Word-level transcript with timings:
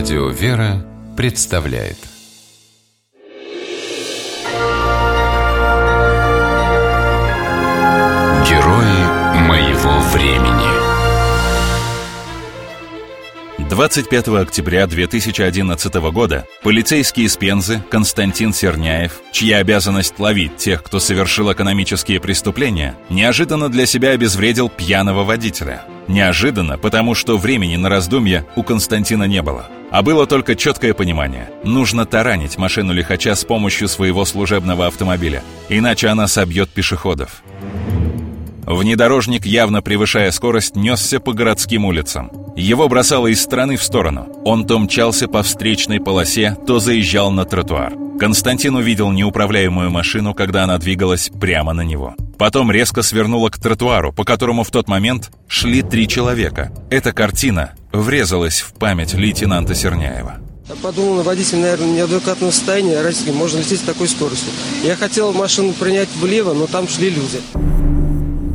Радио 0.00 0.28
«Вера» 0.30 0.82
представляет 1.14 1.98
Герои 8.48 9.42
моего 9.46 10.00
времени 10.14 10.70
25 13.68 14.28
октября 14.28 14.86
2011 14.86 15.94
года 16.10 16.46
полицейский 16.62 17.24
из 17.24 17.36
Пензы 17.36 17.82
Константин 17.90 18.54
Серняев, 18.54 19.20
чья 19.32 19.58
обязанность 19.58 20.18
ловить 20.18 20.56
тех, 20.56 20.82
кто 20.82 20.98
совершил 20.98 21.52
экономические 21.52 22.20
преступления, 22.20 22.96
неожиданно 23.10 23.68
для 23.68 23.84
себя 23.84 24.12
обезвредил 24.12 24.70
пьяного 24.70 25.24
водителя. 25.24 25.84
Неожиданно, 26.10 26.76
потому 26.76 27.14
что 27.14 27.38
времени 27.38 27.76
на 27.76 27.88
раздумья 27.88 28.44
у 28.56 28.64
Константина 28.64 29.24
не 29.24 29.42
было. 29.42 29.66
А 29.92 30.02
было 30.02 30.26
только 30.26 30.56
четкое 30.56 30.92
понимание. 30.92 31.50
Нужно 31.62 32.04
таранить 32.04 32.58
машину 32.58 32.92
лихача 32.92 33.36
с 33.36 33.44
помощью 33.44 33.86
своего 33.86 34.24
служебного 34.24 34.88
автомобиля, 34.88 35.44
иначе 35.68 36.08
она 36.08 36.26
собьет 36.26 36.68
пешеходов. 36.68 37.44
Внедорожник, 38.66 39.46
явно 39.46 39.82
превышая 39.82 40.32
скорость, 40.32 40.74
несся 40.74 41.20
по 41.20 41.32
городским 41.32 41.84
улицам. 41.84 42.32
Его 42.56 42.88
бросало 42.88 43.28
из 43.28 43.40
стороны 43.40 43.76
в 43.76 43.82
сторону. 43.84 44.26
Он 44.44 44.66
то 44.66 44.80
мчался 44.80 45.28
по 45.28 45.44
встречной 45.44 46.00
полосе, 46.00 46.56
то 46.66 46.80
заезжал 46.80 47.30
на 47.30 47.44
тротуар. 47.44 47.92
Константин 48.18 48.74
увидел 48.74 49.12
неуправляемую 49.12 49.90
машину, 49.90 50.34
когда 50.34 50.64
она 50.64 50.76
двигалась 50.78 51.30
прямо 51.40 51.72
на 51.72 51.82
него. 51.82 52.16
Потом 52.40 52.72
резко 52.72 53.02
свернула 53.02 53.50
к 53.50 53.58
тротуару, 53.58 54.14
по 54.14 54.24
которому 54.24 54.64
в 54.64 54.70
тот 54.70 54.88
момент 54.88 55.30
шли 55.46 55.82
три 55.82 56.08
человека. 56.08 56.72
Эта 56.88 57.12
картина 57.12 57.72
врезалась 57.92 58.62
в 58.62 58.72
память 58.72 59.12
лейтенанта 59.12 59.74
Серняева. 59.74 60.38
Я 60.66 60.74
подумал, 60.76 61.22
водитель, 61.22 61.58
наверное, 61.58 62.06
состоянии, 62.50 62.94
а 62.94 63.02
раз 63.02 63.26
можно 63.26 63.58
лететь 63.58 63.80
с 63.80 63.82
такой 63.82 64.08
скоростью. 64.08 64.48
Я 64.82 64.96
хотел 64.96 65.34
машину 65.34 65.74
принять 65.74 66.08
влево, 66.16 66.54
но 66.54 66.66
там 66.66 66.88
шли 66.88 67.10
люди. 67.10 67.42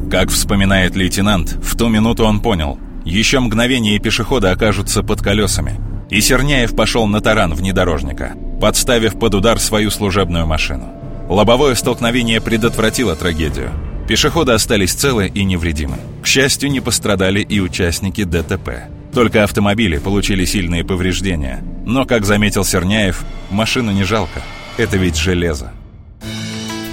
Как 0.10 0.32
вспоминает 0.32 0.96
лейтенант, 0.96 1.52
в 1.64 1.78
ту 1.78 1.88
минуту 1.88 2.26
он 2.26 2.42
понял, 2.42 2.80
еще 3.04 3.40
мгновение 3.40 4.00
пешехода 4.00 4.50
окажутся 4.50 5.04
под 5.04 5.22
колесами. 5.22 5.80
И 6.10 6.22
Серняев 6.22 6.76
пошел 6.76 7.06
на 7.06 7.22
таран 7.22 7.54
внедорожника, 7.54 8.34
подставив 8.60 9.20
под 9.20 9.36
удар 9.36 9.60
свою 9.60 9.92
служебную 9.92 10.48
машину. 10.48 11.05
Лобовое 11.30 11.74
столкновение 11.74 12.40
предотвратило 12.40 13.16
трагедию. 13.16 13.72
Пешеходы 14.08 14.52
остались 14.52 14.94
целы 14.94 15.28
и 15.28 15.44
невредимы. 15.44 15.98
К 16.22 16.28
счастью, 16.28 16.70
не 16.70 16.82
пострадали 16.82 17.40
и 17.40 17.60
участники 17.60 18.24
ДТП. 18.24 18.84
Только 19.12 19.44
автомобили 19.44 19.98
получили 19.98 20.46
сильные 20.46 20.84
повреждения. 20.84 21.64
Но, 21.86 22.06
как 22.06 22.26
заметил 22.26 22.64
Серняев, 22.64 23.24
машину 23.50 23.92
не 23.92 24.04
жалко. 24.04 24.44
Это 24.78 24.98
ведь 24.98 25.18
железо. 25.18 25.72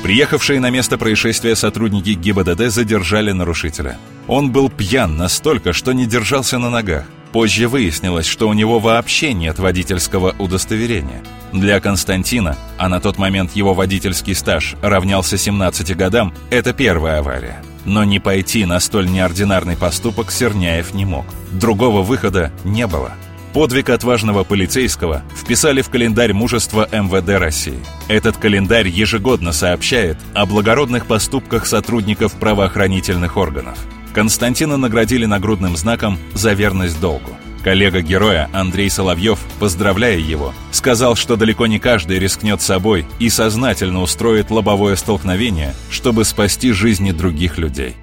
Приехавшие 0.02 0.60
на 0.60 0.70
место 0.70 0.96
происшествия 0.96 1.54
сотрудники 1.54 2.10
ГИБДД 2.10 2.70
задержали 2.70 3.32
нарушителя. 3.32 3.98
Он 4.26 4.50
был 4.50 4.70
пьян 4.70 5.16
настолько, 5.16 5.74
что 5.74 5.92
не 5.92 6.06
держался 6.06 6.58
на 6.58 6.70
ногах. 6.70 7.04
Позже 7.32 7.68
выяснилось, 7.68 8.26
что 8.26 8.48
у 8.48 8.52
него 8.52 8.78
вообще 8.78 9.34
нет 9.34 9.58
водительского 9.58 10.34
удостоверения. 10.38 11.22
Для 11.52 11.80
Константина, 11.80 12.56
а 12.78 12.88
на 12.88 12.98
тот 12.98 13.18
момент 13.18 13.52
его 13.54 13.74
водительский 13.74 14.34
стаж 14.34 14.74
равнялся 14.80 15.36
17 15.36 15.94
годам, 15.96 16.32
это 16.50 16.72
первая 16.72 17.18
авария. 17.18 17.62
Но 17.84 18.04
не 18.04 18.20
пойти 18.20 18.64
на 18.64 18.80
столь 18.80 19.10
неординарный 19.10 19.76
поступок 19.76 20.30
Серняев 20.30 20.94
не 20.94 21.04
мог. 21.04 21.26
Другого 21.50 22.02
выхода 22.02 22.52
не 22.64 22.86
было. 22.86 23.12
Подвиг 23.52 23.90
отважного 23.90 24.44
полицейского 24.44 25.22
вписали 25.36 25.82
в 25.82 25.90
календарь 25.90 26.32
мужества 26.32 26.88
МВД 26.90 27.38
России. 27.38 27.78
Этот 28.08 28.38
календарь 28.38 28.88
ежегодно 28.88 29.52
сообщает 29.52 30.16
о 30.32 30.46
благородных 30.46 31.04
поступках 31.04 31.66
сотрудников 31.66 32.32
правоохранительных 32.32 33.36
органов. 33.36 33.76
Константина 34.14 34.78
наградили 34.78 35.26
нагрудным 35.26 35.76
знаком 35.76 36.18
за 36.32 36.54
верность 36.54 36.98
долгу. 36.98 37.30
Коллега 37.62 38.00
героя 38.00 38.50
Андрей 38.52 38.90
Соловьев, 38.90 39.38
поздравляя 39.60 40.16
его, 40.16 40.52
сказал, 40.72 41.14
что 41.14 41.36
далеко 41.36 41.66
не 41.66 41.78
каждый 41.78 42.18
рискнет 42.18 42.60
собой 42.60 43.06
и 43.20 43.28
сознательно 43.28 44.02
устроит 44.02 44.50
лобовое 44.50 44.96
столкновение, 44.96 45.74
чтобы 45.88 46.24
спасти 46.24 46.72
жизни 46.72 47.12
других 47.12 47.58
людей. 47.58 47.94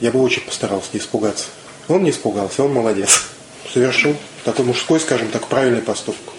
Я 0.00 0.10
бы 0.10 0.22
очень 0.22 0.42
постарался 0.42 0.88
не 0.94 1.00
испугаться. 1.00 1.46
Он 1.88 2.02
не 2.02 2.10
испугался, 2.10 2.64
он 2.64 2.72
молодец. 2.72 3.24
Совершил 3.70 4.16
такой 4.44 4.64
мужской, 4.64 4.98
скажем 4.98 5.28
так, 5.28 5.46
правильный 5.48 5.82
поступок. 5.82 6.32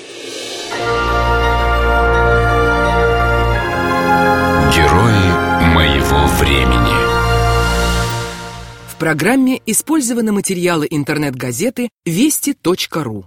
Программе 9.06 9.62
использованы 9.68 10.32
материалы 10.32 10.88
интернет-газеты 10.90 11.90
вести.ру. 12.08 13.24